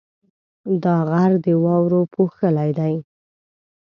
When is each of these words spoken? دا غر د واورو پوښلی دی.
دا 0.83 0.95
غر 1.09 1.31
د 1.45 1.47
واورو 1.63 2.01
پوښلی 2.13 2.69
دی. 2.79 2.93